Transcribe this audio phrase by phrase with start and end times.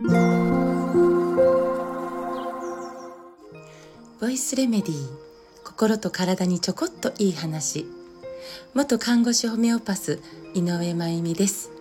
[0.00, 0.06] ボ
[4.28, 5.08] イスレメディー
[5.64, 7.84] 心と体にちょこっといい話。
[8.74, 10.20] 元看護師ホメオパス
[10.54, 11.72] 井上真由美です、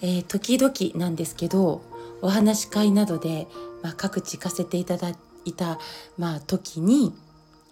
[0.00, 1.82] えー、時々なんですけど
[2.22, 3.46] お話し会などで、
[3.84, 5.10] まあ、各地行かせていただ
[5.44, 5.78] いた、
[6.18, 7.14] まあ、時に、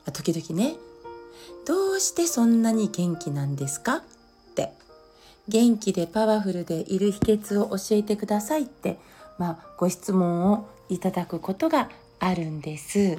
[0.06, 0.76] ま、時々ね
[1.66, 3.96] どうしてそんなに元気なんですか？
[3.96, 4.02] っ
[4.54, 4.74] て。
[5.48, 9.00] 元気でパワフルでいる秘訣を教えてくださいって、
[9.40, 13.18] まあ、ご質問をいただくことがあるんです。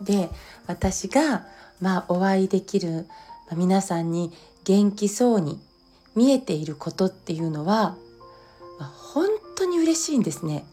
[0.00, 0.30] で
[0.68, 1.44] 私が
[1.80, 3.06] まあお会いできる、
[3.56, 5.60] 皆さんに元気そうに
[6.14, 7.96] 見えていることっていうのは、
[8.78, 9.26] まあ、本
[9.56, 10.64] 当に嬉しいんですね。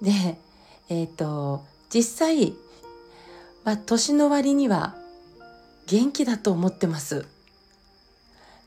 [0.00, 0.38] で
[0.88, 2.54] えっ、ー、と実際、
[3.64, 4.96] まあ、年の割には
[5.86, 7.26] 元気だと思ってます。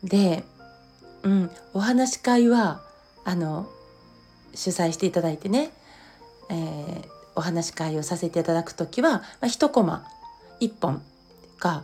[0.04, 0.44] で、
[1.24, 2.84] うん、お話し会は
[3.26, 3.68] あの
[4.54, 5.72] 主催していただいてね、
[6.50, 10.06] えー、お話し会をさせていただく時は、まあ、1コマ
[10.60, 11.02] 1本
[11.60, 11.84] が、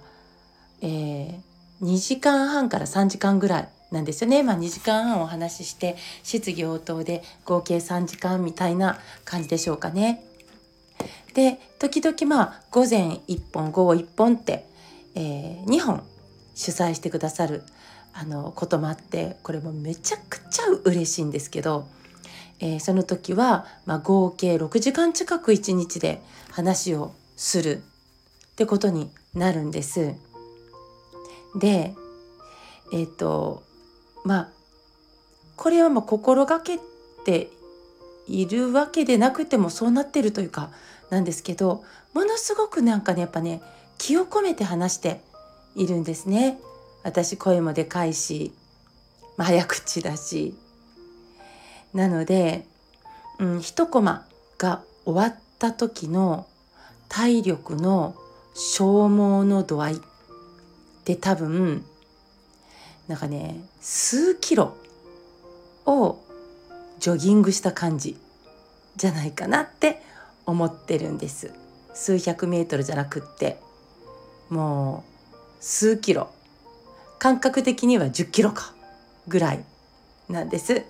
[0.82, 1.40] えー、
[1.82, 4.44] 2時間半から3時間ぐらいなんですよね。
[4.44, 10.24] まあ、2時間半お話しして質疑応答で合計3時間みたいな感じでしょうかね。
[11.34, 14.66] で時々まあ午前1本午後1本って、
[15.16, 16.04] えー、2本
[16.56, 17.64] 主催してくださる
[18.14, 21.88] あのこともあってこれもめちゃくちゃ嬉しいんですけど
[22.60, 27.84] えー、その時は、まあ、合計6時間近く1日で話をする
[28.54, 30.14] ってことになるんです。
[31.56, 31.94] で
[32.94, 33.64] えっ、ー、と
[34.24, 34.50] まあ
[35.56, 36.80] これはまあ心がけ
[37.26, 37.50] て
[38.28, 40.72] いるわけでなくてもそうなってるというか
[41.10, 43.62] なんですけどものすごくなんかねやっぱね
[43.98, 45.22] 気を込めて話して
[45.76, 46.60] いるんですね。
[47.04, 48.52] 私声もでかいし、
[49.38, 50.56] まあ、早口だし
[51.96, 52.66] なので、
[53.40, 56.46] うん、一コマが終わった時の
[57.08, 58.16] 体力の
[58.54, 59.98] 消耗の度合いっ
[61.06, 61.86] て多分
[63.08, 64.76] なんかね数キロ
[65.86, 66.20] を
[67.00, 68.18] ジョギングした感じ
[68.98, 70.02] じゃないかなって
[70.46, 71.54] 思ってるんです。
[71.94, 73.58] 数百メートルじゃなくって。
[74.50, 76.30] もう数キロ。
[77.20, 78.74] 感覚的には10キロか
[79.28, 79.64] ぐらい
[80.30, 80.84] なんです。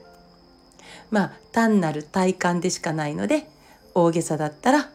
[1.11, 3.47] まあ単なる体感でしかないので
[3.93, 4.89] 大げさだったら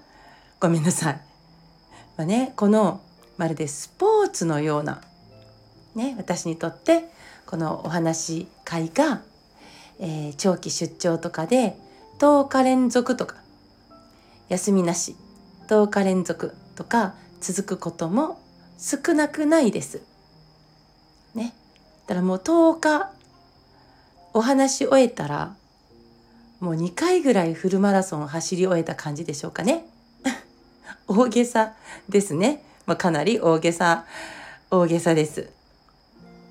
[0.61, 1.21] ごめんなさい。
[2.17, 3.01] まあね、この
[3.39, 5.01] まるでスポーツのような、
[5.95, 7.05] ね、私にとって
[7.47, 9.23] このお話会が、
[9.99, 11.77] えー、長期出張とかで
[12.19, 13.37] 10日連続とか
[14.51, 15.17] 休みなし
[15.69, 18.39] 10日連続とか続くことも
[18.77, 20.03] 少なくないです。
[21.35, 21.55] ね。
[22.07, 23.13] だからもう10日
[24.35, 25.55] お話し終えたら
[26.61, 29.87] もう2回ぐらいフルマラソンを走り終えた感じでしょうかね。
[31.09, 31.75] 大げさ
[32.09, 32.63] ですね。
[32.87, 34.05] まあ、かなり大げさ、
[34.71, 35.49] 大げさです。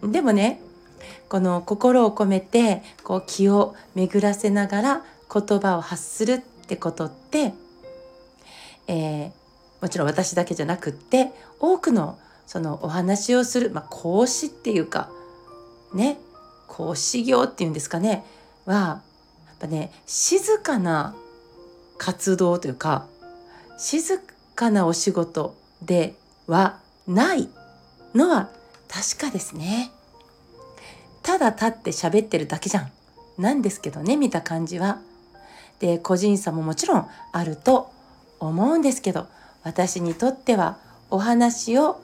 [0.03, 0.61] でもね、
[1.29, 7.53] この心を込めてこう気を巡らせながら言葉を発するってことって、
[8.87, 9.31] えー、
[9.81, 15.09] もちろん私だけじゃなくって多くのそのお話をする、まあ、講師っていうか
[15.93, 16.17] ね
[16.67, 18.25] 講師業っていうんですかね
[18.65, 19.01] は
[19.59, 21.15] ぱね静かな
[21.97, 23.07] 活動というか
[23.77, 24.19] 静
[24.55, 26.15] かなお仕事で
[26.47, 27.49] はない
[28.15, 28.49] のは
[28.87, 29.91] 確かですね。
[31.21, 32.91] ただ立って喋ってるだけじゃん。
[33.37, 34.99] なんですけどね見た感じは。
[35.79, 37.91] で個人差ももちろんあると
[38.39, 39.27] 思うんですけど
[39.63, 40.77] 私にとっては
[41.09, 42.01] お話を、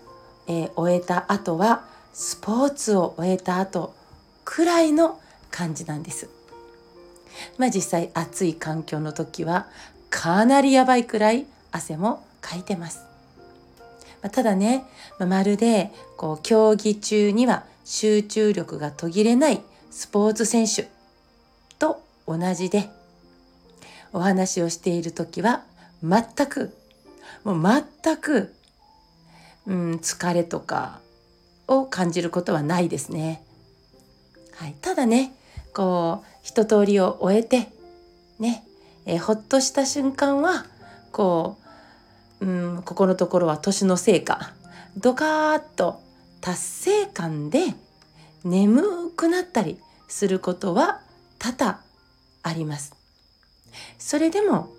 [0.48, 1.84] えー、終えた後は
[2.14, 3.94] スポーツを終えた後
[4.46, 5.20] くらいの
[5.52, 6.30] 感じなんです。
[7.58, 9.68] まあ実際暑い環境の時は
[10.10, 13.06] かなりやばいくらい汗もかいてます。
[14.22, 14.86] まあ、ただね、
[15.20, 20.90] まあ、まるでこう競技中には集中力が途切れないスポーツ選手
[21.78, 22.90] と同じで
[24.14, 25.64] お話をしている時は
[26.04, 26.76] 全く
[27.44, 28.54] もう全く、
[29.68, 31.00] うん、疲れとか
[31.68, 33.44] を感じることはないですね。
[34.56, 35.34] はい、ただね
[35.74, 37.70] こう一通りを終えて
[38.38, 38.64] ね、
[39.08, 40.68] え、ほっとした瞬間は
[41.12, 41.58] こ
[42.40, 44.54] う、うん、ここのところは年のせいか
[44.96, 46.00] ドカーッと
[46.42, 47.74] 達成感で
[48.44, 51.02] 眠くなったりすることは
[51.40, 51.82] 多々
[52.44, 52.94] あります。
[53.98, 54.70] それでも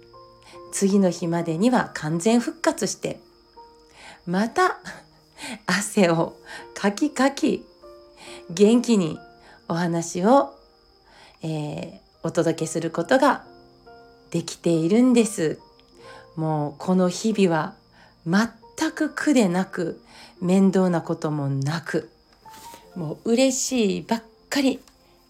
[0.71, 3.19] 次の日までには完全復活して
[4.25, 4.79] また
[5.67, 6.37] 汗を
[6.75, 7.65] かきかき
[8.51, 9.19] 元気に
[9.69, 10.56] お話を
[11.49, 13.45] えー、お届けすることが
[14.33, 15.61] できているんです。
[16.35, 17.75] もうこの日々は
[18.27, 20.03] 全く苦でなく
[20.41, 22.11] 面倒なこともなく
[22.97, 24.81] もう嬉しいばっかり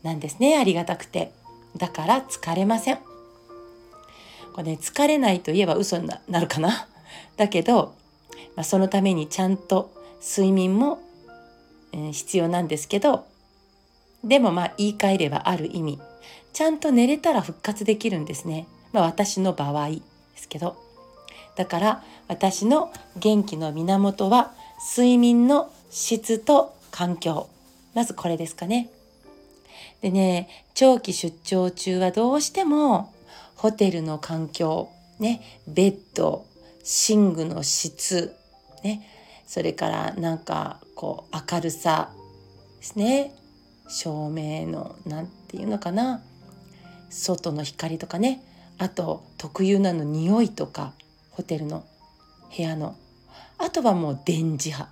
[0.02, 0.56] なんですね。
[0.58, 1.32] ありがたくて。
[1.76, 2.96] だから疲れません。
[4.54, 6.88] これね疲れないといえば嘘になるかな。
[7.36, 7.94] だけど、
[8.56, 9.92] まあ、そのためにちゃんと
[10.22, 10.98] 睡眠も、
[11.92, 13.26] えー、必要なんですけど
[14.24, 16.00] でもまあ言い換えればある意味
[16.52, 20.00] ちゃんと寝れたら復活できるんですね、まあ、私の場合で
[20.36, 20.76] すけど。
[21.56, 24.52] だから私の元気の源は
[24.96, 27.48] 睡眠の質と環境。
[27.94, 28.90] まずこれですかね。
[30.02, 33.12] でね長期出張中はどうしても
[33.56, 36.44] ホテルの環境ねベッド
[37.08, 38.34] 寝具の質
[38.84, 39.06] ね
[39.46, 42.10] それからなんかこう明るさ
[42.78, 43.32] ですね。
[43.88, 46.22] 照明の何て言うのかな。
[47.10, 48.42] 外の光とかね。
[48.78, 50.92] あと特有なの匂いとか。
[51.30, 51.84] ホテルの
[52.56, 52.96] 部屋の。
[53.58, 54.88] あとはもう電磁波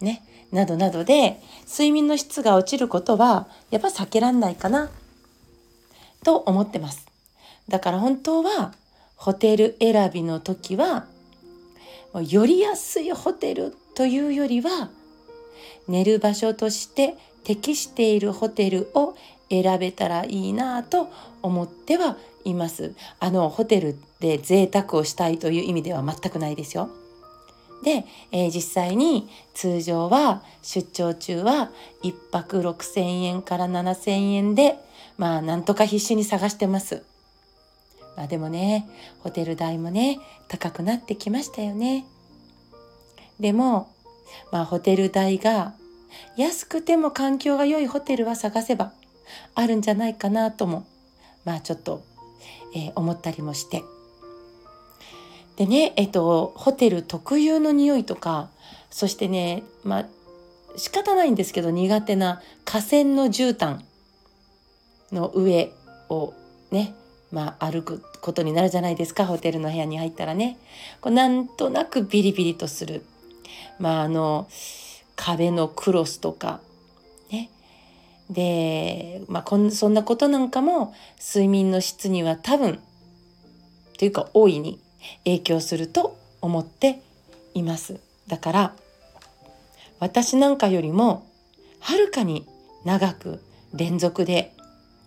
[0.00, 0.22] ね。
[0.50, 1.40] などなどで
[1.70, 4.90] 睡眠の質が落ちることはやっぱ避けらんないかな。
[6.24, 7.06] と思ってます。
[7.68, 8.72] だから本当は
[9.14, 11.06] ホテル選びの時は
[12.28, 14.90] より安いホテルというよりは
[15.86, 17.16] 寝る場所として
[17.48, 19.16] 適しているホテルを
[19.48, 21.08] 選べたらいいなと
[21.40, 22.94] 思ってはいます。
[23.20, 26.90] あのホテルで贅沢をしたいという意味では全くないですよ。
[27.82, 31.70] で、えー、実際に通常は出張中は
[32.02, 34.76] 1泊6,000円から7,000円で
[35.16, 37.02] まあなんとか必死に探してます。
[38.14, 38.86] まあでもね
[39.20, 42.04] ホテル代もね高くなってきましたよね。
[43.40, 43.88] でも
[44.52, 45.72] まあホテル代が
[46.36, 48.92] 安くても環境が良いホテルは探せば
[49.54, 50.86] あるんじゃないかなとも
[51.44, 52.02] まあちょっと、
[52.74, 53.82] えー、思ったりもして。
[55.56, 58.48] でねえっとホテル特有の匂いとか
[58.90, 60.06] そしてねまあ
[60.76, 63.80] 仕方ないんですけど苦手な河川の絨毯
[65.10, 65.72] の上
[66.08, 66.32] を
[66.70, 66.94] ね
[67.32, 70.58] まあ歩くことになるじゃないですかホテルの部屋に入ったらね。
[71.00, 73.04] こうなんとなくビリビリとする。
[73.78, 74.48] まああの
[75.18, 76.60] 壁のクロスとか
[77.30, 77.50] ね。
[78.30, 82.78] で、まあ、こんそんなことなんかも睡眠の質には多分
[83.98, 84.80] というか大いに
[85.24, 87.02] 影響すると思って
[87.52, 88.00] います。
[88.28, 88.72] だから
[89.98, 91.26] 私なんかよりも
[91.80, 92.46] はるかに
[92.84, 93.42] 長く
[93.74, 94.54] 連続で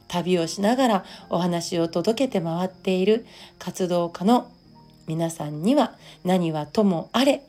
[0.10, 3.26] 旅をしながらお話を届けて回っている
[3.60, 4.52] 活動家の
[5.08, 7.44] 皆さんには何はともあれ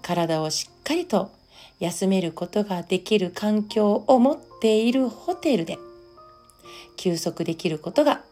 [0.00, 1.30] 体をしっかりと
[1.80, 5.78] 休めることができる環境を持っているホテルで
[6.96, 8.22] 休息できることが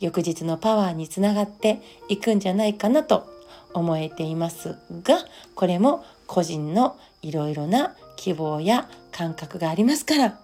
[0.00, 3.28] 翌日のパワーにつながっていくんじゃないかなと
[3.72, 5.18] 思えていますが
[5.54, 10.38] これも個人のいろいろな希望や感覚がありますから、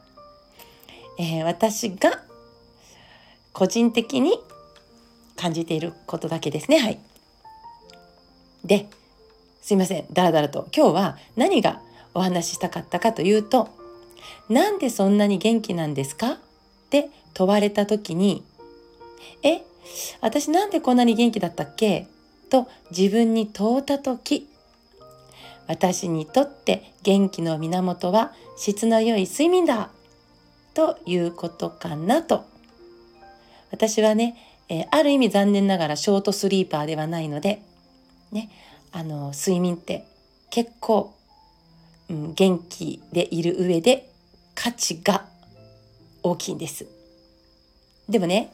[1.18, 2.22] えー、私が
[3.52, 4.38] 個人的に
[5.36, 6.78] 感じていることだけですね。
[6.78, 6.98] はい。
[8.64, 8.88] で
[9.62, 10.06] すいません。
[10.12, 10.68] だらだらと。
[10.74, 11.80] 今日は何が
[12.16, 13.68] お話ししたかったかというと
[14.48, 16.38] 「なんでそんなに元気なんですか?」っ
[16.90, 18.42] て問われた時に
[19.42, 19.62] 「え
[20.20, 22.06] 私なんでこんなに元気だったっけ?」
[22.48, 24.48] と自分に問うた時
[25.66, 29.90] 私にとって元気の源は質の良い睡眠だ
[30.74, 32.44] ということかなと
[33.72, 34.36] 私はね、
[34.68, 37.62] えー、ある意味残念ながらショートスリーパーではないので
[38.30, 38.48] ね
[38.92, 40.04] あの睡眠って
[40.50, 41.12] 結構
[42.08, 44.10] うん、元気でいる上で
[44.54, 45.26] 価値が
[46.22, 46.86] 大きいんです。
[48.08, 48.52] でもね、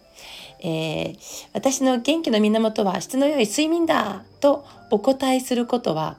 [0.60, 1.18] えー、
[1.52, 6.16] 私の元気の源は質の良い睡眠だとお答えすることは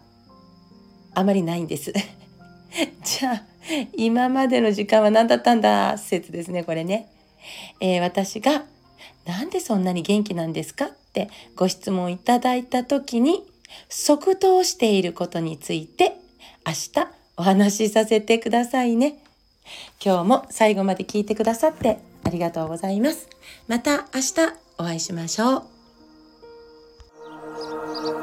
[1.13, 1.93] あまりないんです。
[3.03, 3.43] じゃあ
[3.95, 5.97] 今までの時間は何だったんだ？
[5.97, 7.09] 説ですねこれね。
[7.79, 8.65] えー、私が
[9.25, 13.43] 「なんでそんなに元気なんですか?」ってご質問いただいた時に
[13.89, 16.17] 即答していることについて
[16.65, 19.17] 明日お話しさせてくださいね。
[20.03, 23.29] 今日も最後まで聞いてくださってありがとうございます。
[23.67, 25.57] また明日お会いしましょ
[28.19, 28.22] う。